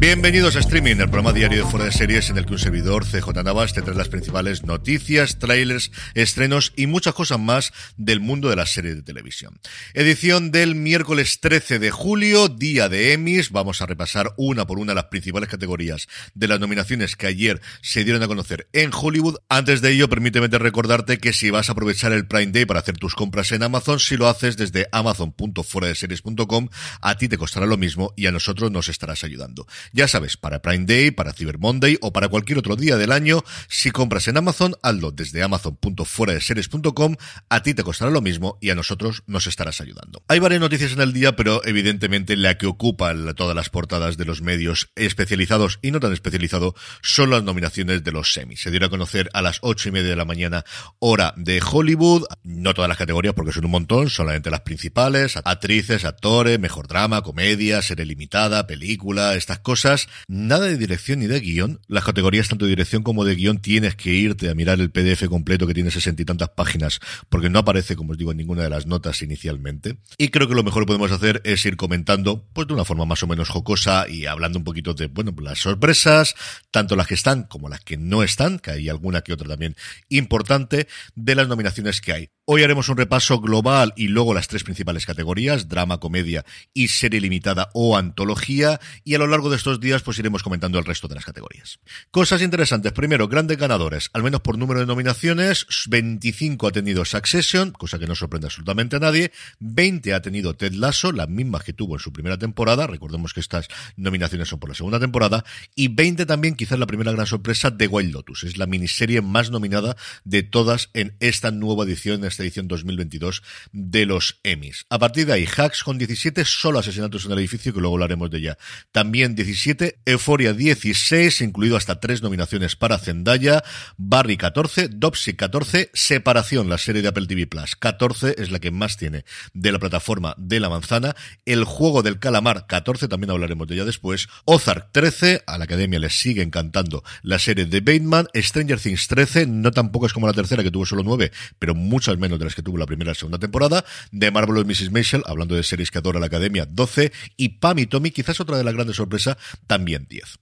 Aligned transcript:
Bienvenidos 0.00 0.56
a 0.56 0.60
Streaming, 0.60 0.96
el 0.96 1.10
programa 1.10 1.34
diario 1.34 1.62
de 1.62 1.70
Fuera 1.70 1.84
de 1.84 1.92
Series 1.92 2.30
en 2.30 2.38
el 2.38 2.46
que 2.46 2.54
un 2.54 2.58
servidor, 2.58 3.04
CJ 3.04 3.44
Navas, 3.44 3.74
te 3.74 3.82
trae 3.82 3.94
las 3.94 4.08
principales 4.08 4.64
noticias, 4.64 5.38
trailers, 5.38 5.92
estrenos 6.14 6.72
y 6.74 6.86
muchas 6.86 7.12
cosas 7.12 7.38
más 7.38 7.70
del 7.98 8.20
mundo 8.20 8.48
de 8.48 8.56
las 8.56 8.72
series 8.72 8.96
de 8.96 9.02
televisión. 9.02 9.60
Edición 9.92 10.52
del 10.52 10.74
miércoles 10.74 11.40
13 11.40 11.78
de 11.78 11.90
julio, 11.90 12.48
día 12.48 12.88
de 12.88 13.12
Emmys. 13.12 13.50
Vamos 13.50 13.82
a 13.82 13.86
repasar 13.86 14.32
una 14.38 14.66
por 14.66 14.78
una 14.78 14.94
las 14.94 15.04
principales 15.04 15.50
categorías 15.50 16.08
de 16.32 16.48
las 16.48 16.60
nominaciones 16.60 17.14
que 17.14 17.26
ayer 17.26 17.60
se 17.82 18.02
dieron 18.02 18.22
a 18.22 18.26
conocer 18.26 18.68
en 18.72 18.92
Hollywood. 18.94 19.36
Antes 19.50 19.82
de 19.82 19.90
ello, 19.90 20.08
permíteme 20.08 20.48
recordarte 20.48 21.18
que 21.18 21.34
si 21.34 21.50
vas 21.50 21.68
a 21.68 21.72
aprovechar 21.72 22.14
el 22.14 22.26
Prime 22.26 22.52
Day 22.52 22.64
para 22.64 22.80
hacer 22.80 22.96
tus 22.96 23.14
compras 23.14 23.52
en 23.52 23.62
Amazon, 23.62 24.00
si 24.00 24.16
lo 24.16 24.28
haces 24.28 24.56
desde 24.56 24.88
amazon.fueradeseries.com, 24.92 26.70
a 27.02 27.18
ti 27.18 27.28
te 27.28 27.36
costará 27.36 27.66
lo 27.66 27.76
mismo 27.76 28.14
y 28.16 28.24
a 28.28 28.32
nosotros 28.32 28.70
nos 28.70 28.88
estarás 28.88 29.24
ayudando. 29.24 29.66
Ya 29.92 30.06
sabes, 30.06 30.36
para 30.36 30.62
Prime 30.62 30.86
Day, 30.86 31.10
para 31.10 31.32
Cyber 31.32 31.58
Monday 31.58 31.98
o 32.00 32.12
para 32.12 32.28
cualquier 32.28 32.58
otro 32.58 32.76
día 32.76 32.96
del 32.96 33.10
año, 33.10 33.42
si 33.68 33.90
compras 33.90 34.28
en 34.28 34.36
Amazon, 34.36 34.76
hazlo 34.82 35.10
desde 35.10 35.42
amazon.fueradeseries.com, 35.42 37.16
a 37.48 37.62
ti 37.62 37.74
te 37.74 37.82
costará 37.82 38.12
lo 38.12 38.20
mismo 38.20 38.56
y 38.60 38.70
a 38.70 38.76
nosotros 38.76 39.24
nos 39.26 39.48
estarás 39.48 39.80
ayudando. 39.80 40.22
Hay 40.28 40.38
varias 40.38 40.60
noticias 40.60 40.92
en 40.92 41.00
el 41.00 41.12
día, 41.12 41.34
pero 41.34 41.64
evidentemente 41.64 42.36
la 42.36 42.56
que 42.56 42.66
ocupa 42.66 43.12
todas 43.34 43.56
las 43.56 43.68
portadas 43.68 44.16
de 44.16 44.24
los 44.24 44.42
medios 44.42 44.90
especializados 44.94 45.80
y 45.82 45.90
no 45.90 45.98
tan 45.98 46.12
especializados 46.12 46.74
son 47.02 47.30
las 47.30 47.42
nominaciones 47.42 48.04
de 48.04 48.12
los 48.12 48.32
semis. 48.32 48.60
Se 48.60 48.70
dieron 48.70 48.86
a 48.86 48.90
conocer 48.90 49.28
a 49.32 49.42
las 49.42 49.58
ocho 49.62 49.88
y 49.88 49.92
media 49.92 50.10
de 50.10 50.16
la 50.16 50.24
mañana, 50.24 50.64
hora 51.00 51.34
de 51.36 51.60
Hollywood, 51.60 52.26
no 52.44 52.74
todas 52.74 52.88
las 52.88 52.98
categorías 52.98 53.34
porque 53.34 53.52
son 53.52 53.64
un 53.64 53.72
montón, 53.72 54.08
solamente 54.08 54.50
las 54.50 54.60
principales, 54.60 55.36
actrices, 55.42 56.04
actores, 56.04 56.60
mejor 56.60 56.86
drama, 56.86 57.22
comedia, 57.22 57.82
serie 57.82 58.04
limitada, 58.04 58.68
película, 58.68 59.34
estas 59.34 59.58
cosas 59.58 59.79
nada 60.28 60.66
de 60.66 60.76
dirección 60.76 61.20
ni 61.20 61.26
de 61.26 61.40
guion. 61.40 61.80
Las 61.88 62.04
categorías 62.04 62.48
tanto 62.48 62.64
de 62.64 62.70
dirección 62.70 63.02
como 63.02 63.24
de 63.24 63.34
guion 63.34 63.58
tienes 63.58 63.96
que 63.96 64.10
irte 64.10 64.50
a 64.50 64.54
mirar 64.54 64.80
el 64.80 64.90
PDF 64.90 65.26
completo 65.28 65.66
que 65.66 65.74
tiene 65.74 65.90
sesenta 65.90 66.22
y 66.22 66.24
tantas 66.24 66.50
páginas, 66.50 67.00
porque 67.28 67.50
no 67.50 67.58
aparece, 67.58 67.96
como 67.96 68.12
os 68.12 68.18
digo, 68.18 68.30
en 68.30 68.38
ninguna 68.38 68.62
de 68.62 68.70
las 68.70 68.86
notas 68.86 69.22
inicialmente. 69.22 69.98
Y 70.18 70.28
creo 70.28 70.48
que 70.48 70.54
lo 70.54 70.62
mejor 70.62 70.82
que 70.82 70.88
podemos 70.88 71.12
hacer 71.12 71.40
es 71.44 71.64
ir 71.64 71.76
comentando, 71.76 72.46
pues 72.52 72.66
de 72.66 72.74
una 72.74 72.84
forma 72.84 73.04
más 73.04 73.22
o 73.22 73.26
menos 73.26 73.48
jocosa 73.48 74.08
y 74.08 74.26
hablando 74.26 74.58
un 74.58 74.64
poquito 74.64 74.94
de, 74.94 75.06
bueno, 75.06 75.34
las 75.40 75.60
sorpresas, 75.60 76.34
tanto 76.70 76.96
las 76.96 77.06
que 77.06 77.14
están 77.14 77.44
como 77.44 77.68
las 77.68 77.80
que 77.80 77.96
no 77.96 78.22
están, 78.22 78.58
que 78.58 78.72
hay 78.72 78.88
alguna 78.88 79.22
que 79.22 79.32
otra 79.32 79.48
también 79.48 79.76
importante, 80.08 80.88
de 81.14 81.34
las 81.34 81.48
nominaciones 81.48 82.00
que 82.00 82.12
hay. 82.12 82.30
Hoy 82.46 82.64
haremos 82.64 82.88
un 82.88 82.96
repaso 82.96 83.38
global 83.40 83.92
y 83.96 84.08
luego 84.08 84.34
las 84.34 84.48
tres 84.48 84.64
principales 84.64 85.06
categorías, 85.06 85.68
drama, 85.68 86.00
comedia 86.00 86.44
y 86.74 86.88
serie 86.88 87.20
limitada 87.20 87.68
o 87.74 87.96
antología, 87.96 88.80
y 89.04 89.14
a 89.14 89.18
lo 89.18 89.26
largo 89.26 89.50
de 89.50 89.56
estos 89.56 89.78
días 89.78 90.02
pues 90.02 90.18
iremos 90.18 90.42
comentando 90.42 90.78
el 90.78 90.84
resto 90.84 91.06
de 91.06 91.14
las 91.14 91.24
categorías. 91.24 91.78
Cosas 92.10 92.42
interesantes. 92.42 92.92
Primero, 92.92 93.28
grandes 93.28 93.58
ganadores, 93.58 94.10
al 94.14 94.22
menos 94.22 94.40
por 94.40 94.58
número 94.58 94.80
de 94.80 94.86
nominaciones, 94.86 95.66
25 95.88 96.66
ha 96.66 96.72
tenido 96.72 97.04
Succession, 97.04 97.70
cosa 97.72 97.98
que 97.98 98.06
no 98.06 98.16
sorprende 98.16 98.46
absolutamente 98.46 98.96
a 98.96 99.00
nadie, 99.00 99.32
20 99.60 100.14
ha 100.14 100.22
tenido 100.22 100.54
Ted 100.54 100.72
Lasso, 100.72 101.12
las 101.12 101.28
mismas 101.28 101.62
que 101.62 101.74
tuvo 101.74 101.96
en 101.96 102.00
su 102.00 102.12
primera 102.12 102.38
temporada, 102.38 102.86
recordemos 102.86 103.34
que 103.34 103.40
estas 103.40 103.68
nominaciones 103.96 104.48
son 104.48 104.58
por 104.58 104.70
la 104.70 104.74
segunda 104.74 104.98
temporada, 104.98 105.44
y 105.76 105.88
20 105.88 106.26
también, 106.26 106.56
quizás 106.56 106.78
la 106.78 106.86
primera 106.86 107.12
gran 107.12 107.26
sorpresa, 107.26 107.70
de 107.70 107.86
Wild 107.86 108.12
Lotus, 108.12 108.44
es 108.44 108.56
la 108.56 108.66
miniserie 108.66 109.20
más 109.20 109.50
nominada 109.50 109.96
de 110.24 110.42
todas 110.42 110.90
en 110.94 111.16
esta 111.20 111.50
nueva 111.50 111.84
edición, 111.84 112.24
esta 112.40 112.44
edición 112.44 112.68
2022 112.68 113.42
de 113.72 114.06
los 114.06 114.40
Emmys. 114.44 114.86
A 114.88 114.98
partir 114.98 115.26
de 115.26 115.34
ahí, 115.34 115.46
Hacks 115.46 115.84
con 115.84 115.98
17, 115.98 116.44
solo 116.44 116.78
asesinatos 116.78 117.26
en 117.26 117.32
el 117.32 117.38
edificio, 117.38 117.74
que 117.74 117.80
luego 117.80 117.96
hablaremos 117.96 118.30
de 118.30 118.38
ella. 118.38 118.58
También 118.92 119.34
17, 119.34 120.00
Euphoria 120.06 120.54
16, 120.54 121.42
incluido 121.42 121.76
hasta 121.76 122.00
tres 122.00 122.22
nominaciones 122.22 122.76
para 122.76 122.98
Zendaya, 122.98 123.62
Barry 123.98 124.36
14, 124.36 124.88
Dopsy 124.88 125.34
14, 125.34 125.90
Separación, 125.92 126.70
la 126.70 126.78
serie 126.78 127.02
de 127.02 127.08
Apple 127.08 127.26
TV 127.26 127.46
Plus. 127.46 127.76
14, 127.76 128.36
es 128.38 128.50
la 128.50 128.58
que 128.58 128.70
más 128.70 128.96
tiene 128.96 129.24
de 129.52 129.72
la 129.72 129.78
plataforma 129.78 130.34
de 130.38 130.60
la 130.60 130.70
manzana, 130.70 131.14
El 131.44 131.64
juego 131.64 132.02
del 132.02 132.18
calamar 132.18 132.66
14, 132.66 133.08
también 133.08 133.30
hablaremos 133.30 133.68
de 133.68 133.74
ella 133.74 133.84
después, 133.84 134.28
Ozark 134.46 134.92
13, 134.92 135.42
a 135.46 135.58
la 135.58 135.64
academia 135.64 135.98
le 135.98 136.10
sigue 136.10 136.42
encantando 136.42 137.04
la 137.22 137.38
serie 137.38 137.66
de 137.66 137.80
Bateman, 137.80 138.28
Stranger 138.34 138.80
Things 138.80 139.08
13, 139.08 139.46
no 139.46 139.70
tampoco 139.72 140.06
es 140.06 140.12
como 140.12 140.26
la 140.26 140.32
tercera 140.32 140.62
que 140.62 140.70
tuvo 140.70 140.86
solo 140.86 141.02
9, 141.02 141.30
pero 141.58 141.74
muchas 141.74 142.16
menos 142.20 142.38
de 142.38 142.44
las 142.44 142.54
que 142.54 142.62
tuvo 142.62 142.78
la 142.78 142.86
primera 142.86 143.12
y 143.12 143.14
segunda 143.14 143.38
temporada, 143.38 143.84
de 144.12 144.30
Marvelous 144.30 144.66
Mrs. 144.66 144.92
Maisel, 144.92 145.24
hablando 145.26 145.54
de 145.54 145.62
series 145.62 145.90
que 145.90 145.98
adora 145.98 146.20
la 146.20 146.26
academia 146.26 146.66
12, 146.66 147.12
y 147.36 147.48
Pam 147.60 147.78
y 147.78 147.86
Tommy, 147.86 148.10
quizás 148.10 148.40
otra 148.40 148.58
de 148.58 148.64
las 148.64 148.74
grandes 148.74 148.96
sorpresas, 148.96 149.36
también 149.66 150.06
10. 150.08 150.38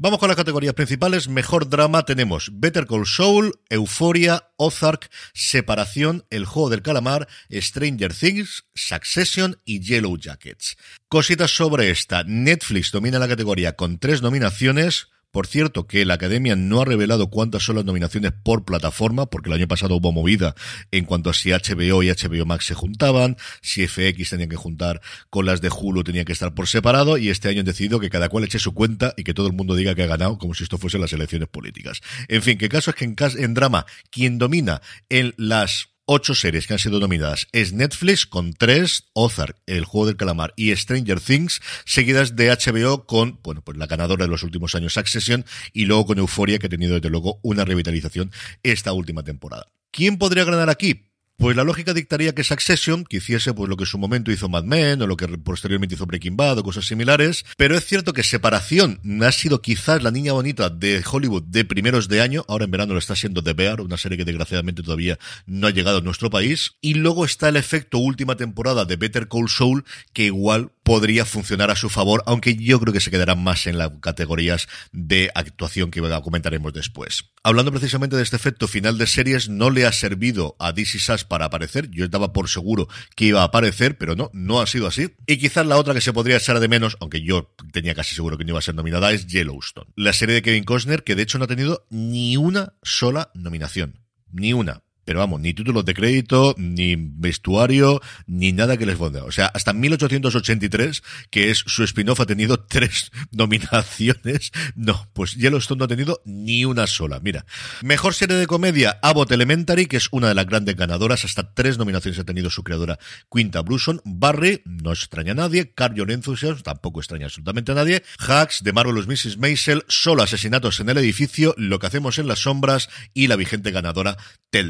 Vamos 0.00 0.20
con 0.20 0.28
las 0.28 0.36
categorías 0.36 0.74
principales. 0.74 1.28
Mejor 1.28 1.68
drama 1.68 2.04
tenemos 2.04 2.50
Better 2.52 2.86
Call 2.86 3.04
Saul, 3.04 3.58
Euphoria, 3.68 4.44
Ozark, 4.56 5.10
Separación, 5.34 6.24
El 6.30 6.44
Juego 6.44 6.70
del 6.70 6.82
Calamar, 6.82 7.26
Stranger 7.50 8.14
Things, 8.14 8.64
Succession 8.76 9.60
y 9.64 9.80
Yellow 9.80 10.16
Jackets. 10.16 10.76
Cositas 11.08 11.50
sobre 11.50 11.90
esta. 11.90 12.22
Netflix 12.22 12.92
domina 12.92 13.18
la 13.18 13.26
categoría 13.26 13.74
con 13.74 13.98
tres 13.98 14.22
nominaciones. 14.22 15.08
Por 15.30 15.46
cierto, 15.46 15.86
que 15.86 16.04
la 16.04 16.14
Academia 16.14 16.56
no 16.56 16.80
ha 16.80 16.84
revelado 16.84 17.28
cuántas 17.28 17.62
son 17.62 17.76
las 17.76 17.84
nominaciones 17.84 18.32
por 18.32 18.64
plataforma, 18.64 19.26
porque 19.26 19.50
el 19.50 19.56
año 19.56 19.68
pasado 19.68 19.96
hubo 19.96 20.10
movida 20.10 20.54
en 20.90 21.04
cuanto 21.04 21.30
a 21.30 21.34
si 21.34 21.50
HBO 21.50 22.02
y 22.02 22.08
HBO 22.08 22.46
Max 22.46 22.66
se 22.66 22.74
juntaban, 22.74 23.36
si 23.60 23.86
FX 23.86 24.30
tenían 24.30 24.48
que 24.48 24.56
juntar 24.56 25.00
con 25.30 25.46
las 25.46 25.60
de 25.60 25.68
Hulu 25.68 26.02
tenían 26.02 26.24
que 26.24 26.32
estar 26.32 26.54
por 26.54 26.66
separado, 26.66 27.18
y 27.18 27.28
este 27.28 27.48
año 27.48 27.60
han 27.60 27.66
decidido 27.66 28.00
que 28.00 28.10
cada 28.10 28.28
cual 28.28 28.44
eche 28.44 28.58
su 28.58 28.72
cuenta 28.72 29.14
y 29.16 29.24
que 29.24 29.34
todo 29.34 29.46
el 29.46 29.52
mundo 29.52 29.74
diga 29.74 29.94
que 29.94 30.02
ha 30.02 30.06
ganado, 30.06 30.38
como 30.38 30.54
si 30.54 30.64
esto 30.64 30.78
fuese 30.78 30.98
las 30.98 31.12
elecciones 31.12 31.48
políticas. 31.48 32.00
En 32.28 32.42
fin, 32.42 32.56
que 32.56 32.68
caso 32.68 32.90
es 32.90 32.96
que 32.96 33.04
en 33.04 33.54
drama, 33.54 33.86
quien 34.10 34.38
domina 34.38 34.80
en 35.08 35.34
las 35.36 35.88
ocho 36.10 36.34
series 36.34 36.66
que 36.66 36.72
han 36.72 36.78
sido 36.78 36.98
nominadas 37.00 37.46
es 37.52 37.74
Netflix 37.74 38.24
con 38.24 38.54
tres, 38.54 39.04
Ozark, 39.12 39.56
El 39.66 39.84
Juego 39.84 40.06
del 40.06 40.16
Calamar 40.16 40.54
y 40.56 40.74
Stranger 40.74 41.20
Things, 41.20 41.60
seguidas 41.84 42.34
de 42.34 42.48
HBO 42.48 43.04
con, 43.04 43.38
bueno, 43.42 43.62
pues 43.62 43.76
la 43.76 43.86
ganadora 43.86 44.24
de 44.24 44.30
los 44.30 44.42
últimos 44.42 44.74
años, 44.74 44.94
Succession, 44.94 45.44
y 45.74 45.84
luego 45.84 46.06
con 46.06 46.18
Euphoria, 46.18 46.58
que 46.58 46.66
ha 46.66 46.70
tenido 46.70 46.94
desde 46.94 47.10
luego 47.10 47.38
una 47.42 47.66
revitalización 47.66 48.32
esta 48.62 48.92
última 48.94 49.22
temporada. 49.22 49.66
¿Quién 49.90 50.16
podría 50.16 50.44
ganar 50.44 50.70
aquí? 50.70 51.07
Pues 51.40 51.54
la 51.56 51.62
lógica 51.62 51.94
dictaría 51.94 52.34
que 52.34 52.42
Succession, 52.42 53.04
que 53.04 53.18
hiciese 53.18 53.54
pues 53.54 53.70
lo 53.70 53.76
que 53.76 53.84
en 53.84 53.86
su 53.86 53.96
momento 53.96 54.32
hizo 54.32 54.48
Mad 54.48 54.64
Men 54.64 55.02
o 55.02 55.06
lo 55.06 55.16
que 55.16 55.28
posteriormente 55.28 55.94
hizo 55.94 56.04
Breaking 56.04 56.36
Bad 56.36 56.58
o 56.58 56.64
cosas 56.64 56.84
similares, 56.84 57.44
pero 57.56 57.76
es 57.76 57.84
cierto 57.86 58.12
que 58.12 58.24
Separación 58.24 59.00
ha 59.22 59.30
sido 59.30 59.62
quizás 59.62 60.02
la 60.02 60.10
niña 60.10 60.32
bonita 60.32 60.68
de 60.68 61.00
Hollywood 61.08 61.44
de 61.44 61.64
primeros 61.64 62.08
de 62.08 62.22
año, 62.22 62.44
ahora 62.48 62.64
en 62.64 62.72
verano 62.72 62.92
lo 62.92 62.98
está 62.98 63.14
siendo 63.14 63.40
The 63.40 63.52
Bear, 63.52 63.80
una 63.82 63.96
serie 63.96 64.18
que 64.18 64.24
desgraciadamente 64.24 64.82
todavía 64.82 65.16
no 65.46 65.68
ha 65.68 65.70
llegado 65.70 65.98
a 65.98 66.00
nuestro 66.00 66.28
país, 66.28 66.72
y 66.80 66.94
luego 66.94 67.24
está 67.24 67.50
el 67.50 67.56
efecto 67.56 67.98
última 67.98 68.34
temporada 68.34 68.84
de 68.84 68.96
Better 68.96 69.28
Call 69.28 69.48
Saul, 69.48 69.84
que 70.12 70.24
igual 70.24 70.72
podría 70.88 71.26
funcionar 71.26 71.70
a 71.70 71.76
su 71.76 71.90
favor, 71.90 72.22
aunque 72.24 72.56
yo 72.56 72.80
creo 72.80 72.94
que 72.94 73.00
se 73.00 73.10
quedará 73.10 73.34
más 73.34 73.66
en 73.66 73.76
las 73.76 73.90
categorías 74.00 74.68
de 74.90 75.30
actuación 75.34 75.90
que 75.90 76.00
comentaremos 76.22 76.72
después. 76.72 77.26
Hablando 77.42 77.70
precisamente 77.70 78.16
de 78.16 78.22
este 78.22 78.36
efecto 78.36 78.66
final 78.66 78.96
de 78.96 79.06
series, 79.06 79.50
no 79.50 79.68
le 79.68 79.84
ha 79.84 79.92
servido 79.92 80.56
a 80.58 80.72
DC 80.72 80.98
Sass 80.98 81.24
para 81.24 81.44
aparecer. 81.44 81.90
Yo 81.90 82.06
estaba 82.06 82.32
por 82.32 82.48
seguro 82.48 82.88
que 83.14 83.26
iba 83.26 83.42
a 83.42 83.44
aparecer, 83.44 83.98
pero 83.98 84.16
no, 84.16 84.30
no 84.32 84.62
ha 84.62 84.66
sido 84.66 84.86
así. 84.86 85.14
Y 85.26 85.36
quizás 85.36 85.66
la 85.66 85.76
otra 85.76 85.92
que 85.92 86.00
se 86.00 86.14
podría 86.14 86.38
echar 86.38 86.58
de 86.58 86.68
menos, 86.68 86.96
aunque 87.00 87.20
yo 87.20 87.54
tenía 87.70 87.94
casi 87.94 88.14
seguro 88.14 88.38
que 88.38 88.44
no 88.44 88.52
iba 88.52 88.58
a 88.58 88.62
ser 88.62 88.74
nominada, 88.74 89.12
es 89.12 89.26
Yellowstone. 89.26 89.90
La 89.94 90.14
serie 90.14 90.36
de 90.36 90.42
Kevin 90.42 90.64
Costner, 90.64 91.04
que 91.04 91.16
de 91.16 91.22
hecho 91.22 91.36
no 91.36 91.44
ha 91.44 91.48
tenido 91.48 91.86
ni 91.90 92.38
una 92.38 92.72
sola 92.82 93.30
nominación. 93.34 94.00
Ni 94.32 94.54
una. 94.54 94.84
Pero 95.08 95.20
vamos, 95.20 95.40
ni 95.40 95.54
títulos 95.54 95.86
de 95.86 95.94
crédito, 95.94 96.54
ni 96.58 96.94
vestuario, 96.98 98.02
ni 98.26 98.52
nada 98.52 98.76
que 98.76 98.84
les 98.84 98.96
ponga. 98.96 99.24
O 99.24 99.32
sea, 99.32 99.46
hasta 99.46 99.72
1883, 99.72 101.02
que 101.30 101.50
es 101.50 101.64
su 101.66 101.82
spin-off, 101.82 102.20
ha 102.20 102.26
tenido 102.26 102.60
tres 102.68 103.10
nominaciones. 103.30 104.52
No, 104.74 105.08
pues 105.14 105.32
Yellowstone 105.32 105.78
no 105.78 105.84
ha 105.86 105.88
tenido 105.88 106.20
ni 106.26 106.66
una 106.66 106.86
sola. 106.86 107.20
Mira, 107.20 107.46
mejor 107.80 108.12
serie 108.12 108.36
de 108.36 108.46
comedia, 108.46 108.98
Abbott 109.00 109.32
Elementary, 109.32 109.86
que 109.86 109.96
es 109.96 110.08
una 110.10 110.28
de 110.28 110.34
las 110.34 110.44
grandes 110.44 110.76
ganadoras. 110.76 111.24
Hasta 111.24 111.54
tres 111.54 111.78
nominaciones 111.78 112.20
ha 112.20 112.24
tenido 112.24 112.50
su 112.50 112.62
creadora 112.62 112.98
Quinta 113.32 113.62
Bruson. 113.62 114.02
Barry, 114.04 114.60
no 114.66 114.92
extraña 114.92 115.32
a 115.32 115.36
nadie. 115.36 115.72
Carrion 115.72 116.10
Enthusiasm, 116.10 116.60
tampoco 116.60 117.00
extraña 117.00 117.24
absolutamente 117.24 117.72
a 117.72 117.76
nadie. 117.76 118.02
Hacks, 118.18 118.62
de 118.62 118.74
Marvelous 118.74 119.06
Mrs. 119.08 119.38
Maisel, 119.38 119.84
Solo 119.88 120.22
Asesinatos 120.22 120.80
en 120.80 120.90
el 120.90 120.98
Edificio, 120.98 121.54
Lo 121.56 121.78
que 121.78 121.86
hacemos 121.86 122.18
en 122.18 122.28
las 122.28 122.40
sombras 122.40 122.90
y 123.14 123.28
la 123.28 123.36
vigente 123.36 123.70
ganadora 123.70 124.18
Ted. 124.50 124.68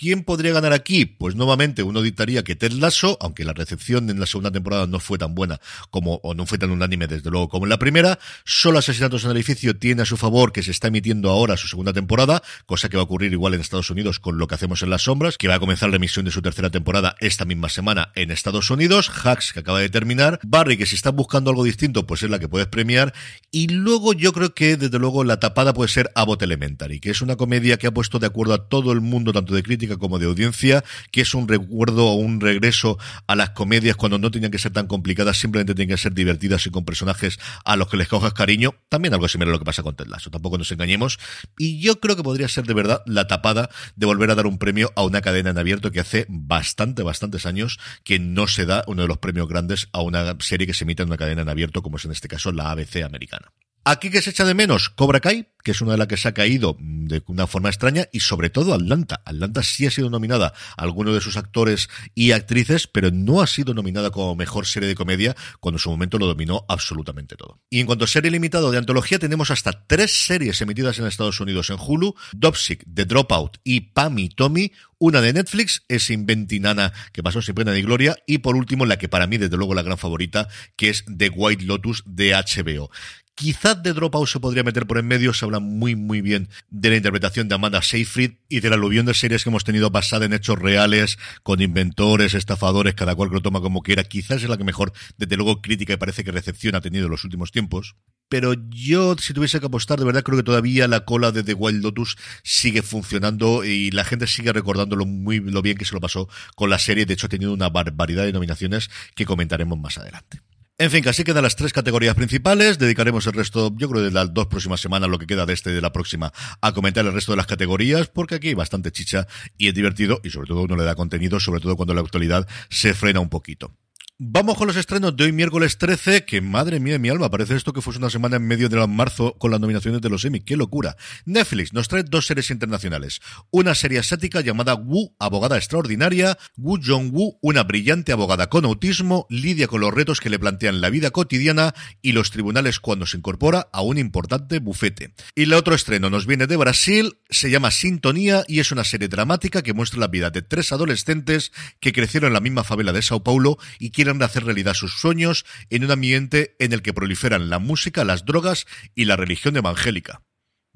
¿Quién 0.00 0.22
podría 0.22 0.52
ganar 0.52 0.72
aquí? 0.72 1.06
Pues 1.06 1.34
nuevamente 1.34 1.82
uno 1.82 2.02
dictaría 2.02 2.44
que 2.44 2.54
Ted 2.54 2.70
Lasso, 2.70 3.18
aunque 3.20 3.44
la 3.44 3.52
recepción 3.52 4.08
en 4.10 4.20
la 4.20 4.26
segunda 4.26 4.52
temporada 4.52 4.86
no 4.86 5.00
fue 5.00 5.18
tan 5.18 5.34
buena 5.34 5.60
como, 5.90 6.20
o 6.22 6.34
no 6.34 6.46
fue 6.46 6.56
tan 6.56 6.70
unánime 6.70 7.08
desde 7.08 7.28
luego 7.32 7.48
como 7.48 7.66
en 7.66 7.70
la 7.70 7.80
primera, 7.80 8.20
solo 8.44 8.78
Asesinatos 8.78 9.24
en 9.24 9.32
el 9.32 9.36
Edificio 9.38 9.76
tiene 9.76 10.02
a 10.02 10.04
su 10.04 10.16
favor 10.16 10.52
que 10.52 10.62
se 10.62 10.70
está 10.70 10.86
emitiendo 10.86 11.30
ahora 11.30 11.56
su 11.56 11.66
segunda 11.66 11.92
temporada, 11.92 12.44
cosa 12.64 12.88
que 12.88 12.96
va 12.96 13.00
a 13.00 13.06
ocurrir 13.06 13.32
igual 13.32 13.54
en 13.54 13.60
Estados 13.60 13.90
Unidos 13.90 14.20
con 14.20 14.38
lo 14.38 14.46
que 14.46 14.54
hacemos 14.54 14.84
en 14.84 14.90
las 14.90 15.02
sombras, 15.02 15.36
que 15.36 15.48
va 15.48 15.56
a 15.56 15.58
comenzar 15.58 15.90
la 15.90 15.96
emisión 15.96 16.24
de 16.24 16.30
su 16.30 16.42
tercera 16.42 16.70
temporada 16.70 17.16
esta 17.18 17.44
misma 17.44 17.68
semana 17.68 18.12
en 18.14 18.30
Estados 18.30 18.70
Unidos, 18.70 19.10
Hacks 19.24 19.52
que 19.52 19.58
acaba 19.58 19.80
de 19.80 19.88
terminar, 19.88 20.38
Barry 20.44 20.76
que 20.76 20.86
si 20.86 20.94
está 20.94 21.10
buscando 21.10 21.50
algo 21.50 21.64
distinto 21.64 22.06
pues 22.06 22.22
es 22.22 22.30
la 22.30 22.38
que 22.38 22.46
puedes 22.46 22.68
premiar, 22.68 23.12
y 23.50 23.66
luego 23.66 24.12
yo 24.12 24.32
creo 24.32 24.54
que 24.54 24.76
desde 24.76 25.00
luego 25.00 25.24
la 25.24 25.40
tapada 25.40 25.74
puede 25.74 25.88
ser 25.88 26.12
Abbott 26.14 26.42
Elementary, 26.42 27.00
que 27.00 27.10
es 27.10 27.20
una 27.20 27.34
comedia 27.34 27.78
que 27.78 27.88
ha 27.88 27.92
puesto 27.92 28.20
de 28.20 28.28
acuerdo 28.28 28.54
a 28.54 28.68
todo 28.68 28.92
el 28.92 29.00
mundo, 29.00 29.32
tanto 29.32 29.56
de 29.56 29.64
crítica 29.64 29.87
como 29.96 30.18
de 30.18 30.26
audiencia, 30.26 30.84
que 31.10 31.22
es 31.22 31.34
un 31.34 31.48
recuerdo 31.48 32.06
o 32.06 32.14
un 32.14 32.40
regreso 32.40 32.98
a 33.26 33.36
las 33.36 33.50
comedias 33.50 33.96
cuando 33.96 34.18
no 34.18 34.30
tenían 34.30 34.50
que 34.50 34.58
ser 34.58 34.72
tan 34.72 34.86
complicadas, 34.86 35.38
simplemente 35.38 35.74
tenían 35.74 35.96
que 35.96 36.02
ser 36.02 36.12
divertidas 36.12 36.66
y 36.66 36.70
con 36.70 36.84
personajes 36.84 37.38
a 37.64 37.76
los 37.76 37.88
que 37.88 37.96
les 37.96 38.08
cojas 38.08 38.32
cariño. 38.32 38.74
También 38.88 39.14
algo 39.14 39.28
similar 39.28 39.50
a 39.50 39.52
lo 39.52 39.58
que 39.58 39.64
pasa 39.64 39.82
con 39.82 39.96
Ted 39.96 40.06
Lasso, 40.06 40.30
tampoco 40.30 40.58
nos 40.58 40.70
engañemos. 40.72 41.18
Y 41.56 41.80
yo 41.80 42.00
creo 42.00 42.16
que 42.16 42.22
podría 42.22 42.48
ser 42.48 42.66
de 42.66 42.74
verdad 42.74 43.02
la 43.06 43.26
tapada 43.26 43.70
de 43.96 44.06
volver 44.06 44.30
a 44.30 44.34
dar 44.34 44.46
un 44.46 44.58
premio 44.58 44.92
a 44.96 45.04
una 45.04 45.20
cadena 45.20 45.50
en 45.50 45.58
abierto 45.58 45.90
que 45.90 46.00
hace 46.00 46.26
bastante, 46.28 47.02
bastantes 47.02 47.46
años 47.46 47.78
que 48.04 48.18
no 48.18 48.46
se 48.46 48.66
da 48.66 48.84
uno 48.86 49.02
de 49.02 49.08
los 49.08 49.18
premios 49.18 49.48
grandes 49.48 49.88
a 49.92 50.02
una 50.02 50.36
serie 50.40 50.66
que 50.66 50.74
se 50.74 50.84
emite 50.84 51.02
en 51.02 51.08
una 51.08 51.16
cadena 51.16 51.42
en 51.42 51.48
abierto, 51.48 51.82
como 51.82 51.96
es 51.96 52.04
en 52.04 52.12
este 52.12 52.28
caso 52.28 52.52
la 52.52 52.70
ABC 52.70 53.02
americana. 53.04 53.52
Aquí 53.90 54.10
que 54.10 54.20
se 54.20 54.28
echa 54.28 54.44
de 54.44 54.52
menos 54.52 54.90
Cobra 54.90 55.18
Kai, 55.18 55.48
que 55.64 55.70
es 55.70 55.80
una 55.80 55.92
de 55.92 55.96
las 55.96 56.08
que 56.08 56.18
se 56.18 56.28
ha 56.28 56.34
caído 56.34 56.76
de 56.78 57.22
una 57.26 57.46
forma 57.46 57.70
extraña, 57.70 58.06
y 58.12 58.20
sobre 58.20 58.50
todo 58.50 58.74
Atlanta. 58.74 59.22
Atlanta 59.24 59.62
sí 59.62 59.86
ha 59.86 59.90
sido 59.90 60.10
nominada 60.10 60.52
a 60.76 60.82
alguno 60.82 61.14
de 61.14 61.22
sus 61.22 61.38
actores 61.38 61.88
y 62.14 62.32
actrices, 62.32 62.86
pero 62.86 63.10
no 63.10 63.40
ha 63.40 63.46
sido 63.46 63.72
nominada 63.72 64.10
como 64.10 64.34
mejor 64.34 64.66
serie 64.66 64.90
de 64.90 64.94
comedia, 64.94 65.34
cuando 65.60 65.76
en 65.76 65.82
su 65.82 65.88
momento 65.88 66.18
lo 66.18 66.26
dominó 66.26 66.66
absolutamente 66.68 67.34
todo. 67.34 67.62
Y 67.70 67.80
en 67.80 67.86
cuanto 67.86 68.04
a 68.04 68.08
serie 68.08 68.30
limitado 68.30 68.70
de 68.70 68.76
antología, 68.76 69.18
tenemos 69.18 69.50
hasta 69.50 69.86
tres 69.86 70.26
series 70.26 70.60
emitidas 70.60 70.98
en 70.98 71.06
Estados 71.06 71.40
Unidos 71.40 71.70
en 71.70 71.78
Hulu, 71.80 72.14
Dopsic, 72.32 72.84
The 72.92 73.06
Dropout 73.06 73.56
y 73.64 73.80
Pam 73.80 74.18
y 74.18 74.28
Tommy, 74.28 74.70
una 74.98 75.22
de 75.22 75.32
Netflix 75.32 75.84
es 75.88 76.10
Inventinana, 76.10 76.92
que 77.12 77.22
pasó 77.22 77.40
sin 77.40 77.54
pena 77.54 77.72
ni 77.72 77.82
gloria, 77.82 78.16
y 78.26 78.38
por 78.38 78.54
último 78.54 78.84
la 78.84 78.98
que 78.98 79.08
para 79.08 79.26
mí 79.26 79.38
desde 79.38 79.56
luego 79.56 79.74
la 79.74 79.82
gran 79.82 79.96
favorita, 79.96 80.48
que 80.76 80.90
es 80.90 81.04
The 81.06 81.30
White 81.30 81.64
Lotus 81.64 82.02
de 82.04 82.32
HBO. 82.32 82.90
Quizás 83.38 83.80
de 83.84 83.92
Dropout 83.92 84.26
se 84.26 84.40
podría 84.40 84.64
meter 84.64 84.84
por 84.84 84.98
en 84.98 85.06
medio, 85.06 85.32
se 85.32 85.44
habla 85.44 85.60
muy 85.60 85.94
muy 85.94 86.22
bien 86.22 86.48
de 86.70 86.90
la 86.90 86.96
interpretación 86.96 87.46
de 87.46 87.54
Amanda 87.54 87.82
Seyfried 87.82 88.32
y 88.48 88.58
del 88.58 88.72
aluvión 88.72 89.06
de 89.06 89.14
series 89.14 89.44
que 89.44 89.50
hemos 89.50 89.62
tenido 89.62 89.90
basada 89.90 90.26
en 90.26 90.32
hechos 90.32 90.58
reales, 90.58 91.20
con 91.44 91.62
inventores, 91.62 92.34
estafadores, 92.34 92.94
cada 92.94 93.14
cual 93.14 93.28
que 93.28 93.36
lo 93.36 93.40
toma 93.40 93.60
como 93.60 93.82
quiera. 93.82 94.02
Quizás 94.02 94.42
es 94.42 94.48
la 94.48 94.56
que 94.56 94.64
mejor, 94.64 94.92
desde 95.18 95.36
luego, 95.36 95.62
crítica 95.62 95.92
y 95.92 95.96
parece 95.98 96.24
que 96.24 96.32
recepción 96.32 96.74
ha 96.74 96.80
tenido 96.80 97.04
en 97.04 97.12
los 97.12 97.22
últimos 97.22 97.52
tiempos. 97.52 97.94
Pero 98.28 98.54
yo, 98.70 99.14
si 99.16 99.32
tuviese 99.34 99.60
que 99.60 99.66
apostar, 99.66 100.00
de 100.00 100.04
verdad 100.04 100.24
creo 100.24 100.38
que 100.38 100.42
todavía 100.42 100.88
la 100.88 101.04
cola 101.04 101.30
de 101.30 101.44
The 101.44 101.54
Wild 101.54 101.84
Lotus 101.84 102.16
sigue 102.42 102.82
funcionando 102.82 103.64
y 103.64 103.92
la 103.92 104.02
gente 104.02 104.26
sigue 104.26 104.52
recordándolo 104.52 105.06
muy 105.06 105.38
lo 105.38 105.62
bien 105.62 105.78
que 105.78 105.84
se 105.84 105.94
lo 105.94 106.00
pasó 106.00 106.28
con 106.56 106.70
la 106.70 106.80
serie. 106.80 107.06
De 107.06 107.14
hecho, 107.14 107.26
ha 107.26 107.30
tenido 107.30 107.54
una 107.54 107.68
barbaridad 107.68 108.24
de 108.24 108.32
nominaciones 108.32 108.90
que 109.14 109.26
comentaremos 109.26 109.78
más 109.78 109.96
adelante. 109.96 110.40
En 110.80 110.92
fin, 110.92 111.02
casi 111.02 111.24
quedan 111.24 111.42
las 111.42 111.56
tres 111.56 111.72
categorías 111.72 112.14
principales. 112.14 112.78
Dedicaremos 112.78 113.26
el 113.26 113.32
resto, 113.32 113.74
yo 113.76 113.90
creo, 113.90 114.00
de 114.00 114.12
las 114.12 114.32
dos 114.32 114.46
próximas 114.46 114.80
semanas, 114.80 115.10
lo 115.10 115.18
que 115.18 115.26
queda 115.26 115.44
de 115.44 115.52
este 115.52 115.70
y 115.70 115.74
de 115.74 115.80
la 115.80 115.90
próxima, 115.90 116.32
a 116.60 116.72
comentar 116.72 117.04
el 117.04 117.12
resto 117.12 117.32
de 117.32 117.36
las 117.36 117.48
categorías, 117.48 118.06
porque 118.06 118.36
aquí 118.36 118.48
hay 118.48 118.54
bastante 118.54 118.92
chicha 118.92 119.26
y 119.56 119.66
es 119.66 119.74
divertido 119.74 120.20
y 120.22 120.30
sobre 120.30 120.46
todo 120.46 120.62
uno 120.62 120.76
le 120.76 120.84
da 120.84 120.94
contenido, 120.94 121.40
sobre 121.40 121.60
todo 121.60 121.74
cuando 121.74 121.94
la 121.94 122.00
actualidad 122.00 122.46
se 122.70 122.94
frena 122.94 123.18
un 123.18 123.28
poquito. 123.28 123.72
Vamos 124.20 124.58
con 124.58 124.66
los 124.66 124.74
estrenos 124.74 125.14
de 125.16 125.22
hoy 125.22 125.32
miércoles 125.32 125.78
13, 125.78 126.24
que 126.24 126.40
madre 126.40 126.80
mía 126.80 126.94
de 126.94 126.98
mi 126.98 127.08
alma, 127.08 127.30
parece 127.30 127.54
esto 127.54 127.72
que 127.72 127.80
fuese 127.80 128.00
una 128.00 128.10
semana 128.10 128.34
en 128.34 128.48
medio 128.48 128.68
de 128.68 128.84
marzo 128.88 129.36
con 129.38 129.52
las 129.52 129.60
nominaciones 129.60 130.00
de 130.00 130.10
los 130.10 130.24
Emmy, 130.24 130.40
qué 130.40 130.56
locura. 130.56 130.96
Netflix 131.24 131.72
nos 131.72 131.86
trae 131.86 132.02
dos 132.02 132.26
series 132.26 132.50
internacionales, 132.50 133.20
una 133.52 133.76
serie 133.76 134.00
asiática 134.00 134.40
llamada 134.40 134.74
Wu, 134.74 135.14
abogada 135.20 135.56
extraordinaria, 135.56 136.36
Wu 136.56 136.80
Jong-woo, 136.84 137.38
una 137.42 137.62
brillante 137.62 138.10
abogada 138.10 138.48
con 138.48 138.64
autismo, 138.64 139.28
lidia 139.30 139.68
con 139.68 139.82
los 139.82 139.94
retos 139.94 140.18
que 140.18 140.30
le 140.30 140.40
plantean 140.40 140.80
la 140.80 140.90
vida 140.90 141.12
cotidiana 141.12 141.72
y 142.02 142.10
los 142.10 142.32
tribunales 142.32 142.80
cuando 142.80 143.06
se 143.06 143.18
incorpora 143.18 143.68
a 143.72 143.82
un 143.82 143.98
importante 143.98 144.58
bufete. 144.58 145.14
Y 145.36 145.44
el 145.44 145.52
otro 145.52 145.76
estreno 145.76 146.10
nos 146.10 146.26
viene 146.26 146.48
de 146.48 146.56
Brasil, 146.56 147.20
se 147.30 147.52
llama 147.52 147.70
Sintonía 147.70 148.42
y 148.48 148.58
es 148.58 148.72
una 148.72 148.82
serie 148.82 149.06
dramática 149.06 149.62
que 149.62 149.74
muestra 149.74 150.00
la 150.00 150.08
vida 150.08 150.30
de 150.30 150.42
tres 150.42 150.72
adolescentes 150.72 151.52
que 151.78 151.92
crecieron 151.92 152.30
en 152.30 152.34
la 152.34 152.40
misma 152.40 152.64
favela 152.64 152.92
de 152.92 153.02
Sao 153.02 153.22
Paulo 153.22 153.58
y 153.78 153.92
quieren 153.92 154.07
de 154.16 154.24
hacer 154.24 154.44
realidad 154.44 154.72
sus 154.72 154.98
sueños 154.98 155.44
en 155.68 155.84
un 155.84 155.90
ambiente 155.90 156.56
en 156.58 156.72
el 156.72 156.80
que 156.80 156.94
proliferan 156.94 157.50
la 157.50 157.58
música, 157.58 158.04
las 158.06 158.24
drogas 158.24 158.66
y 158.94 159.04
la 159.04 159.16
religión 159.16 159.58
evangélica. 159.58 160.22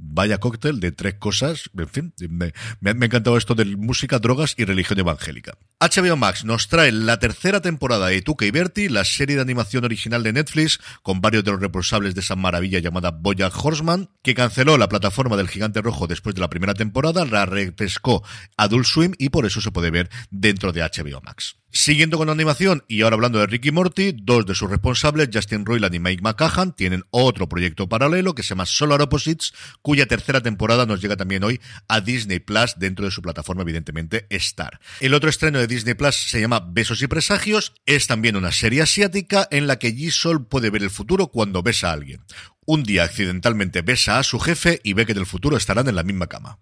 Vaya 0.04 0.38
cóctel 0.38 0.80
de 0.80 0.90
tres 0.90 1.14
cosas. 1.14 1.70
En 1.78 1.88
fin, 1.88 2.14
me, 2.28 2.52
ha 2.84 2.90
encantado 2.90 3.36
esto 3.36 3.54
de 3.54 3.64
música, 3.64 4.18
drogas 4.18 4.54
y 4.56 4.64
religión 4.64 4.98
evangélica. 4.98 5.56
HBO 5.80 6.16
Max 6.16 6.44
nos 6.44 6.68
trae 6.68 6.90
la 6.90 7.20
tercera 7.20 7.60
temporada 7.60 8.08
de 8.08 8.20
Tuca 8.20 8.44
y 8.44 8.50
Bertie, 8.50 8.90
la 8.90 9.04
serie 9.04 9.36
de 9.36 9.42
animación 9.42 9.84
original 9.84 10.24
de 10.24 10.32
Netflix, 10.32 10.80
con 11.02 11.20
varios 11.20 11.44
de 11.44 11.52
los 11.52 11.60
responsables 11.60 12.14
de 12.16 12.20
esa 12.20 12.34
maravilla 12.34 12.80
llamada 12.80 13.12
Bojack 13.12 13.54
Horseman, 13.64 14.10
que 14.22 14.34
canceló 14.34 14.76
la 14.76 14.88
plataforma 14.88 15.36
del 15.36 15.48
Gigante 15.48 15.80
Rojo 15.80 16.08
después 16.08 16.34
de 16.34 16.40
la 16.40 16.50
primera 16.50 16.74
temporada, 16.74 17.24
la 17.24 17.46
repescó 17.46 18.24
Adult 18.56 18.86
Swim 18.86 19.12
y 19.18 19.28
por 19.28 19.46
eso 19.46 19.60
se 19.60 19.70
puede 19.70 19.90
ver 19.90 20.10
dentro 20.30 20.72
de 20.72 20.82
HBO 20.82 21.20
Max. 21.22 21.61
Siguiendo 21.74 22.18
con 22.18 22.28
animación 22.28 22.84
y 22.86 23.00
ahora 23.00 23.14
hablando 23.14 23.38
de 23.38 23.46
Ricky 23.46 23.70
Morty, 23.70 24.12
dos 24.12 24.44
de 24.44 24.54
sus 24.54 24.68
responsables, 24.68 25.30
Justin 25.32 25.64
Roiland 25.64 25.94
y 25.94 26.00
Mike 26.00 26.20
McCahan, 26.22 26.76
tienen 26.76 27.04
otro 27.10 27.48
proyecto 27.48 27.88
paralelo 27.88 28.34
que 28.34 28.42
se 28.42 28.50
llama 28.50 28.66
Solar 28.66 29.00
Opposites, 29.00 29.54
cuya 29.80 30.04
tercera 30.04 30.42
temporada 30.42 30.84
nos 30.84 31.00
llega 31.00 31.16
también 31.16 31.44
hoy 31.44 31.62
a 31.88 32.02
Disney 32.02 32.40
Plus 32.40 32.74
dentro 32.76 33.06
de 33.06 33.10
su 33.10 33.22
plataforma, 33.22 33.62
evidentemente, 33.62 34.26
Star. 34.28 34.80
El 35.00 35.14
otro 35.14 35.30
estreno 35.30 35.60
de 35.60 35.66
Disney 35.66 35.94
Plus 35.94 36.14
se 36.14 36.42
llama 36.42 36.60
Besos 36.60 37.00
y 37.00 37.06
Presagios, 37.06 37.72
es 37.86 38.06
también 38.06 38.36
una 38.36 38.52
serie 38.52 38.82
asiática 38.82 39.48
en 39.50 39.66
la 39.66 39.78
que 39.78 39.92
Ji-Sol 39.92 40.46
puede 40.46 40.68
ver 40.68 40.82
el 40.82 40.90
futuro 40.90 41.28
cuando 41.28 41.62
besa 41.62 41.88
a 41.88 41.94
alguien. 41.94 42.20
Un 42.66 42.82
día 42.82 43.04
accidentalmente 43.04 43.80
besa 43.80 44.18
a 44.18 44.24
su 44.24 44.38
jefe 44.38 44.78
y 44.84 44.92
ve 44.92 45.06
que 45.06 45.12
en 45.12 45.18
el 45.18 45.26
futuro 45.26 45.56
estarán 45.56 45.88
en 45.88 45.96
la 45.96 46.02
misma 46.02 46.26
cama. 46.26 46.58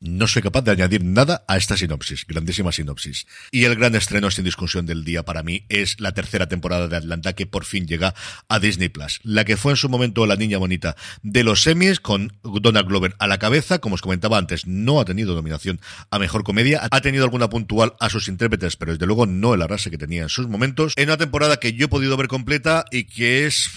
No 0.00 0.26
soy 0.26 0.42
capaz 0.42 0.62
de 0.62 0.70
añadir 0.70 1.04
nada 1.04 1.44
a 1.48 1.56
esta 1.56 1.76
sinopsis, 1.76 2.24
grandísima 2.26 2.72
sinopsis. 2.72 3.26
Y 3.50 3.64
el 3.64 3.74
gran 3.74 3.94
estreno 3.94 4.30
sin 4.30 4.44
discusión 4.44 4.86
del 4.86 5.04
día 5.04 5.24
para 5.24 5.42
mí 5.42 5.64
es 5.68 6.00
la 6.00 6.12
tercera 6.12 6.48
temporada 6.48 6.88
de 6.88 6.96
Atlanta 6.96 7.32
que 7.32 7.46
por 7.46 7.64
fin 7.64 7.86
llega 7.86 8.14
a 8.48 8.60
Disney 8.60 8.88
Plus. 8.88 9.20
La 9.24 9.44
que 9.44 9.56
fue 9.56 9.72
en 9.72 9.76
su 9.76 9.88
momento 9.88 10.26
la 10.26 10.36
niña 10.36 10.58
bonita 10.58 10.96
de 11.22 11.44
los 11.44 11.62
semis 11.62 12.00
con 12.00 12.32
Donald 12.42 12.88
Glover 12.88 13.14
a 13.18 13.26
la 13.26 13.38
cabeza, 13.38 13.80
como 13.80 13.96
os 13.96 14.02
comentaba 14.02 14.38
antes, 14.38 14.66
no 14.66 15.00
ha 15.00 15.04
tenido 15.04 15.34
nominación 15.34 15.80
a 16.10 16.18
mejor 16.18 16.44
comedia, 16.44 16.86
ha 16.90 17.00
tenido 17.00 17.24
alguna 17.24 17.48
puntual 17.48 17.94
a 18.00 18.08
sus 18.08 18.28
intérpretes, 18.28 18.76
pero 18.76 18.92
desde 18.92 19.06
luego 19.06 19.26
no 19.26 19.54
el 19.54 19.62
arrase 19.62 19.90
que 19.90 19.98
tenía 19.98 20.22
en 20.22 20.28
sus 20.28 20.48
momentos. 20.48 20.92
En 20.96 21.08
una 21.08 21.16
temporada 21.16 21.58
que 21.58 21.72
yo 21.72 21.86
he 21.86 21.88
podido 21.88 22.16
ver 22.16 22.28
completa 22.28 22.84
y 22.90 23.04
que 23.04 23.46
es 23.46 23.70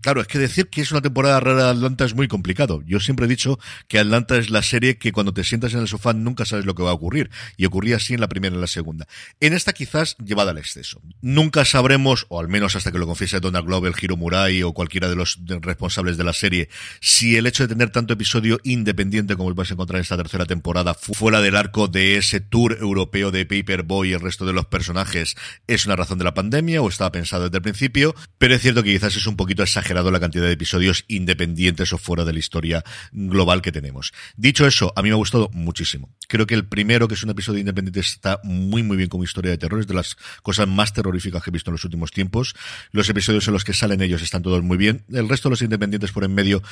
Claro, 0.00 0.22
es 0.22 0.28
que 0.28 0.38
decir 0.38 0.68
que 0.68 0.80
es 0.80 0.92
una 0.92 1.02
temporada 1.02 1.40
rara 1.40 1.64
de 1.64 1.70
Atlanta 1.70 2.06
es 2.06 2.14
muy 2.14 2.26
complicado. 2.26 2.82
Yo 2.86 3.00
siempre 3.00 3.26
he 3.26 3.28
dicho 3.28 3.58
que 3.86 3.98
Atlanta 3.98 4.38
es 4.38 4.48
la 4.48 4.62
serie 4.62 4.96
que 4.96 5.12
cuando 5.12 5.34
te 5.34 5.44
sientas 5.44 5.74
en 5.74 5.80
el 5.80 5.88
sofá 5.88 6.14
nunca 6.14 6.46
sabes 6.46 6.64
lo 6.64 6.74
que 6.74 6.82
va 6.82 6.90
a 6.90 6.94
ocurrir. 6.94 7.30
Y 7.58 7.66
ocurría 7.66 7.96
así 7.96 8.14
en 8.14 8.20
la 8.20 8.28
primera 8.28 8.54
y 8.54 8.56
en 8.56 8.62
la 8.62 8.66
segunda. 8.66 9.06
En 9.40 9.52
esta 9.52 9.74
quizás 9.74 10.16
llevada 10.16 10.52
al 10.52 10.58
exceso. 10.58 11.02
Nunca 11.20 11.66
sabremos, 11.66 12.24
o 12.30 12.40
al 12.40 12.48
menos 12.48 12.76
hasta 12.76 12.92
que 12.92 12.98
lo 12.98 13.06
confiese 13.06 13.40
Donald 13.40 13.66
Glover, 13.66 13.92
Hiro 14.00 14.16
Murai 14.16 14.62
o 14.62 14.72
cualquiera 14.72 15.10
de 15.10 15.16
los 15.16 15.38
responsables 15.60 16.16
de 16.16 16.24
la 16.24 16.32
serie, 16.32 16.70
si 17.00 17.36
el 17.36 17.46
hecho 17.46 17.64
de 17.64 17.74
tener 17.74 17.90
tanto 17.90 18.14
episodio 18.14 18.58
independiente 18.64 19.36
como 19.36 19.52
vais 19.54 19.70
a 19.70 19.74
encontrar 19.74 19.98
en 19.98 20.02
esta 20.02 20.16
tercera 20.16 20.46
temporada, 20.46 20.94
fuera 20.94 21.42
del 21.42 21.56
arco 21.56 21.88
de 21.88 22.16
ese 22.16 22.40
tour 22.40 22.78
europeo 22.80 23.30
de 23.30 23.44
Paperboy 23.44 24.10
y 24.10 24.12
el 24.14 24.20
resto 24.20 24.46
de 24.46 24.54
los 24.54 24.64
personajes, 24.64 25.36
es 25.66 25.84
una 25.84 25.96
razón 25.96 26.16
de 26.16 26.24
la 26.24 26.32
pandemia 26.32 26.80
o 26.80 26.88
estaba 26.88 27.12
pensado 27.12 27.44
desde 27.44 27.58
el 27.58 27.62
principio. 27.62 28.14
Pero 28.38 28.54
es 28.54 28.62
cierto 28.62 28.82
que 28.82 28.92
quizás 28.92 29.14
es 29.14 29.26
un 29.26 29.36
poquito 29.36 29.62
exagerado 29.62 29.89
la 29.94 30.20
cantidad 30.20 30.44
de 30.44 30.52
episodios 30.52 31.04
independientes 31.08 31.92
o 31.92 31.98
fuera 31.98 32.24
de 32.24 32.32
la 32.32 32.38
historia 32.38 32.84
global 33.12 33.62
que 33.62 33.72
tenemos. 33.72 34.12
Dicho 34.36 34.66
eso, 34.66 34.92
a 34.96 35.02
mí 35.02 35.08
me 35.08 35.14
ha 35.14 35.16
gustado 35.16 35.50
muchísimo. 35.52 36.08
Creo 36.28 36.46
que 36.46 36.54
el 36.54 36.66
primero, 36.66 37.08
que 37.08 37.14
es 37.14 37.22
un 37.22 37.30
episodio 37.30 37.60
independiente, 37.60 38.00
está 38.00 38.40
muy, 38.44 38.82
muy 38.82 38.96
bien 38.96 39.08
como 39.08 39.24
historia 39.24 39.50
de 39.50 39.58
terror. 39.58 39.80
Es 39.80 39.86
de 39.86 39.94
las 39.94 40.16
cosas 40.42 40.68
más 40.68 40.92
terroríficas 40.92 41.42
que 41.42 41.50
he 41.50 41.52
visto 41.52 41.70
en 41.70 41.74
los 41.74 41.84
últimos 41.84 42.12
tiempos. 42.12 42.54
Los 42.92 43.08
episodios 43.08 43.46
en 43.48 43.54
los 43.54 43.64
que 43.64 43.72
salen 43.72 44.00
ellos 44.00 44.22
están 44.22 44.42
todos 44.42 44.62
muy 44.62 44.76
bien. 44.76 45.04
El 45.12 45.28
resto 45.28 45.48
de 45.48 45.52
los 45.52 45.62
independientes 45.62 46.12
por 46.12 46.24
en 46.24 46.34
medio 46.34 46.62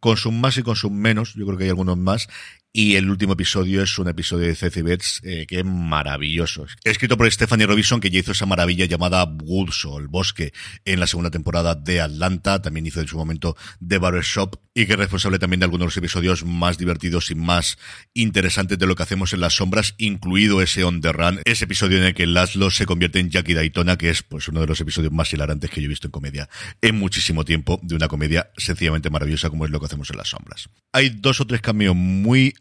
con 0.00 0.16
su 0.18 0.30
más 0.32 0.58
y 0.58 0.62
con 0.62 0.76
su 0.76 0.90
menos, 0.90 1.32
yo 1.32 1.46
creo 1.46 1.56
que 1.56 1.64
hay 1.64 1.70
algunos 1.70 1.96
más, 1.96 2.28
y 2.76 2.96
el 2.96 3.08
último 3.08 3.34
episodio 3.34 3.84
es 3.84 3.96
un 4.00 4.08
episodio 4.08 4.48
de 4.48 4.56
Ceci 4.56 4.82
Betts 4.82 5.20
eh, 5.22 5.46
que 5.46 5.60
es 5.60 5.64
maravilloso. 5.64 6.66
Escrito 6.82 7.16
por 7.16 7.30
Stephanie 7.30 7.68
Robinson, 7.68 8.00
que 8.00 8.10
ya 8.10 8.18
hizo 8.18 8.32
esa 8.32 8.46
maravilla 8.46 8.84
llamada 8.84 9.24
Woods 9.24 9.86
El 9.96 10.08
Bosque 10.08 10.52
en 10.84 10.98
la 10.98 11.06
segunda 11.06 11.30
temporada 11.30 11.76
de 11.76 12.00
Atlanta. 12.00 12.60
También 12.60 12.84
hizo 12.84 13.00
en 13.00 13.06
su 13.06 13.16
momento 13.16 13.56
The 13.86 14.00
Shop 14.22 14.56
y 14.74 14.86
que 14.86 14.94
es 14.94 14.98
responsable 14.98 15.38
también 15.38 15.60
de 15.60 15.66
algunos 15.66 15.82
de 15.82 15.86
los 15.86 15.96
episodios 15.96 16.44
más 16.44 16.76
divertidos 16.76 17.30
y 17.30 17.36
más 17.36 17.78
interesantes 18.12 18.76
de 18.76 18.86
lo 18.86 18.96
que 18.96 19.04
hacemos 19.04 19.32
en 19.32 19.40
las 19.40 19.54
sombras, 19.54 19.94
incluido 19.98 20.60
ese 20.60 20.82
On 20.82 21.00
the 21.00 21.12
Run, 21.12 21.40
ese 21.44 21.66
episodio 21.66 21.98
en 21.98 22.04
el 22.04 22.14
que 22.14 22.26
Laszlo 22.26 22.72
se 22.72 22.86
convierte 22.86 23.20
en 23.20 23.30
Jackie 23.30 23.54
Daytona, 23.54 23.96
que 23.96 24.10
es 24.10 24.24
pues 24.24 24.48
uno 24.48 24.60
de 24.60 24.66
los 24.66 24.80
episodios 24.80 25.12
más 25.12 25.32
hilarantes 25.32 25.70
que 25.70 25.80
yo 25.80 25.86
he 25.86 25.88
visto 25.88 26.08
en 26.08 26.10
comedia 26.10 26.48
en 26.82 26.96
muchísimo 26.96 27.44
tiempo, 27.44 27.78
de 27.84 27.94
una 27.94 28.08
comedia 28.08 28.50
sencillamente 28.56 29.10
maravillosa 29.10 29.48
como 29.48 29.64
es 29.64 29.70
lo 29.70 29.78
que 29.78 29.86
hacemos 29.86 30.10
en 30.10 30.16
las 30.16 30.28
sombras. 30.28 30.68
Hay 30.92 31.10
dos 31.10 31.40
o 31.40 31.46
tres 31.46 31.60
cambios 31.60 31.94
muy 31.94 32.52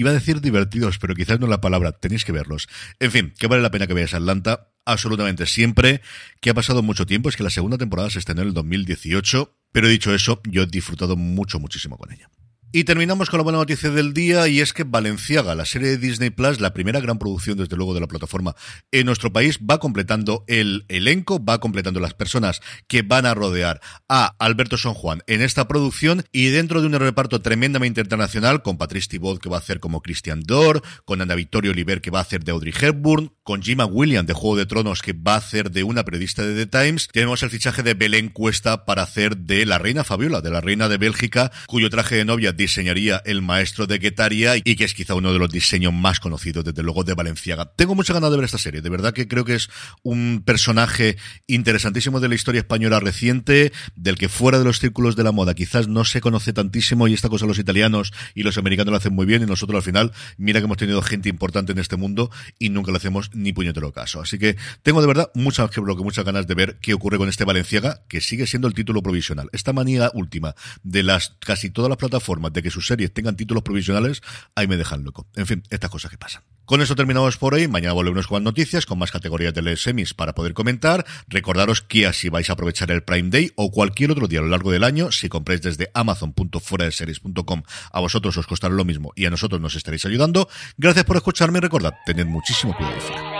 Iba 0.00 0.12
a 0.12 0.14
decir 0.14 0.40
divertidos, 0.40 0.96
pero 0.98 1.14
quizás 1.14 1.40
no 1.40 1.46
la 1.46 1.60
palabra, 1.60 1.92
tenéis 1.92 2.24
que 2.24 2.32
verlos. 2.32 2.68
En 3.00 3.10
fin, 3.10 3.34
que 3.38 3.48
vale 3.48 3.60
la 3.60 3.70
pena 3.70 3.86
que 3.86 3.92
veáis 3.92 4.14
Atlanta, 4.14 4.70
absolutamente 4.86 5.44
siempre, 5.44 6.00
que 6.40 6.48
ha 6.48 6.54
pasado 6.54 6.82
mucho 6.82 7.04
tiempo, 7.04 7.28
es 7.28 7.36
que 7.36 7.42
la 7.42 7.50
segunda 7.50 7.76
temporada 7.76 8.08
se 8.08 8.18
estrenó 8.18 8.40
en 8.40 8.48
el 8.48 8.54
2018, 8.54 9.58
pero 9.72 9.88
dicho 9.88 10.14
eso, 10.14 10.40
yo 10.48 10.62
he 10.62 10.66
disfrutado 10.66 11.16
mucho, 11.16 11.60
muchísimo 11.60 11.98
con 11.98 12.10
ella. 12.12 12.30
Y 12.72 12.84
terminamos 12.84 13.28
con 13.28 13.38
la 13.38 13.42
buena 13.42 13.58
noticia 13.58 13.90
del 13.90 14.14
día 14.14 14.46
y 14.46 14.60
es 14.60 14.72
que 14.72 14.84
Valenciaga, 14.84 15.56
la 15.56 15.64
serie 15.64 15.88
de 15.88 15.98
Disney 15.98 16.30
Plus, 16.30 16.60
la 16.60 16.72
primera 16.72 17.00
gran 17.00 17.18
producción 17.18 17.58
desde 17.58 17.74
luego 17.74 17.94
de 17.94 18.00
la 18.00 18.06
plataforma 18.06 18.54
en 18.92 19.06
nuestro 19.06 19.32
país, 19.32 19.58
va 19.58 19.80
completando 19.80 20.44
el 20.46 20.84
elenco, 20.86 21.44
va 21.44 21.58
completando 21.58 21.98
las 21.98 22.14
personas 22.14 22.60
que 22.86 23.02
van 23.02 23.26
a 23.26 23.34
rodear 23.34 23.80
a 24.08 24.36
Alberto 24.38 24.76
San 24.76 24.94
Juan 24.94 25.24
en 25.26 25.42
esta 25.42 25.66
producción 25.66 26.22
y 26.30 26.50
dentro 26.50 26.80
de 26.80 26.86
un 26.86 26.92
reparto 26.92 27.42
tremendamente 27.42 28.02
internacional 28.02 28.62
con 28.62 28.78
Patrice 28.78 29.08
Thibault 29.08 29.42
que 29.42 29.48
va 29.48 29.56
a 29.56 29.60
hacer 29.60 29.80
como 29.80 30.00
Christian 30.00 30.40
Dor, 30.40 30.80
con 31.04 31.20
Ana 31.20 31.34
Victoria 31.34 31.72
Oliver 31.72 32.00
que 32.00 32.12
va 32.12 32.20
a 32.20 32.22
hacer 32.22 32.44
de 32.44 32.52
Audrey 32.52 32.72
Hepburn, 32.80 33.32
con 33.42 33.62
Jima 33.62 33.84
William 33.84 34.26
de 34.26 34.34
Juego 34.34 34.56
de 34.56 34.66
Tronos 34.66 35.02
que 35.02 35.12
va 35.12 35.34
a 35.34 35.38
hacer 35.38 35.72
de 35.72 35.82
una 35.82 36.04
periodista 36.04 36.46
de 36.46 36.64
The 36.64 36.84
Times, 36.84 37.08
tenemos 37.08 37.42
el 37.42 37.50
fichaje 37.50 37.82
de 37.82 37.94
Belén 37.94 38.28
Cuesta 38.28 38.84
para 38.84 39.02
hacer 39.02 39.38
de 39.38 39.66
la 39.66 39.78
reina 39.78 40.04
Fabiola, 40.04 40.40
de 40.40 40.50
la 40.50 40.60
reina 40.60 40.88
de 40.88 40.98
Bélgica, 40.98 41.50
cuyo 41.66 41.90
traje 41.90 42.14
de 42.14 42.24
novia 42.24 42.52
diseñaría 42.60 43.22
el 43.24 43.42
maestro 43.42 43.86
de 43.86 43.98
Guetaria 43.98 44.56
y 44.56 44.76
que 44.76 44.84
es 44.84 44.94
quizá 44.94 45.14
uno 45.14 45.32
de 45.32 45.38
los 45.38 45.50
diseños 45.50 45.92
más 45.92 46.20
conocidos 46.20 46.64
desde 46.64 46.82
luego 46.82 47.04
de 47.04 47.14
Valenciaga. 47.14 47.72
Tengo 47.76 47.94
mucha 47.94 48.12
ganas 48.12 48.30
de 48.30 48.36
ver 48.36 48.44
esta 48.44 48.58
serie, 48.58 48.80
de 48.82 48.90
verdad 48.90 49.12
que 49.12 49.28
creo 49.28 49.44
que 49.44 49.54
es 49.54 49.68
un 50.02 50.42
personaje 50.44 51.16
interesantísimo 51.46 52.20
de 52.20 52.28
la 52.28 52.34
historia 52.34 52.60
española 52.60 53.00
reciente, 53.00 53.72
del 53.96 54.16
que 54.16 54.28
fuera 54.28 54.58
de 54.58 54.64
los 54.64 54.78
círculos 54.78 55.16
de 55.16 55.24
la 55.24 55.32
moda 55.32 55.54
quizás 55.54 55.88
no 55.88 56.04
se 56.04 56.20
conoce 56.20 56.52
tantísimo 56.52 57.08
y 57.08 57.14
esta 57.14 57.28
cosa 57.28 57.46
los 57.46 57.58
italianos 57.58 58.12
y 58.34 58.42
los 58.42 58.58
americanos 58.58 58.92
lo 58.92 58.96
hacen 58.96 59.14
muy 59.14 59.26
bien 59.26 59.42
y 59.42 59.46
nosotros 59.46 59.76
al 59.76 59.82
final, 59.82 60.12
mira 60.36 60.60
que 60.60 60.66
hemos 60.66 60.76
tenido 60.76 61.02
gente 61.02 61.28
importante 61.28 61.72
en 61.72 61.78
este 61.78 61.96
mundo 61.96 62.30
y 62.58 62.68
nunca 62.68 62.90
lo 62.90 62.98
hacemos 62.98 63.30
ni 63.34 63.52
puñetero 63.52 63.92
caso. 63.92 64.20
Así 64.20 64.38
que 64.38 64.56
tengo 64.82 65.00
de 65.00 65.06
verdad 65.06 65.30
muchas, 65.34 65.70
muchas 65.78 66.24
ganas 66.24 66.46
de 66.46 66.54
ver 66.54 66.78
qué 66.80 66.94
ocurre 66.94 67.18
con 67.18 67.28
este 67.28 67.44
Valenciaga, 67.44 68.02
que 68.08 68.20
sigue 68.20 68.46
siendo 68.46 68.68
el 68.68 68.74
título 68.74 69.02
provisional. 69.02 69.48
Esta 69.52 69.72
manía 69.72 70.10
última 70.14 70.54
de 70.82 71.02
las 71.02 71.36
casi 71.40 71.70
todas 71.70 71.88
las 71.88 71.98
plataformas 71.98 72.49
de 72.52 72.62
que 72.62 72.70
sus 72.70 72.86
series 72.86 73.12
tengan 73.12 73.36
títulos 73.36 73.62
provisionales, 73.62 74.22
ahí 74.54 74.66
me 74.66 74.76
dejan 74.76 75.04
loco. 75.04 75.26
En 75.36 75.46
fin, 75.46 75.62
estas 75.70 75.90
cosas 75.90 76.10
que 76.10 76.18
pasan. 76.18 76.42
Con 76.70 76.80
eso 76.82 76.94
terminamos 76.94 77.36
por 77.36 77.54
hoy. 77.54 77.66
Mañana 77.66 77.94
volvemos 77.94 78.28
con 78.28 78.36
más 78.36 78.42
noticias, 78.44 78.86
con 78.86 78.96
más 78.96 79.10
categorías 79.10 79.52
de 79.52 79.76
semis 79.76 80.14
para 80.14 80.36
poder 80.36 80.54
comentar. 80.54 81.04
Recordaros 81.26 81.82
que 81.82 82.06
así 82.06 82.28
vais 82.28 82.48
a 82.48 82.52
aprovechar 82.52 82.92
el 82.92 83.02
Prime 83.02 83.28
Day 83.28 83.50
o 83.56 83.72
cualquier 83.72 84.12
otro 84.12 84.28
día 84.28 84.38
a 84.38 84.42
lo 84.42 84.48
largo 84.48 84.70
del 84.70 84.84
año, 84.84 85.10
si 85.10 85.28
compráis 85.28 85.62
desde 85.62 85.90
amazon.fueradeseries.com, 85.94 87.62
a 87.90 88.00
vosotros 88.00 88.36
os 88.36 88.46
costará 88.46 88.72
lo 88.72 88.84
mismo 88.84 89.12
y 89.16 89.26
a 89.26 89.30
nosotros 89.30 89.60
nos 89.60 89.74
estaréis 89.74 90.06
ayudando. 90.06 90.48
Gracias 90.78 91.04
por 91.04 91.16
escucharme 91.16 91.58
y 91.58 91.62
recordad, 91.62 91.94
tened 92.06 92.26
muchísimo 92.26 92.76
cuidado. 92.76 93.39